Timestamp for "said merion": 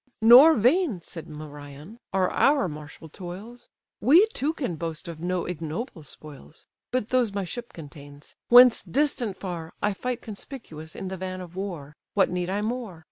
1.03-1.99